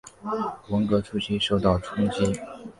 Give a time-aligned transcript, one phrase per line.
[0.69, 2.23] 文革初期受到冲击。